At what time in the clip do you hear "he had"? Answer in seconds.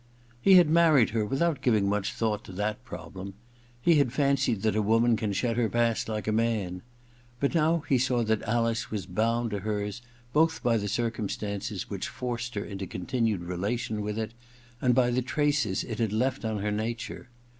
0.41-0.67, 3.79-4.11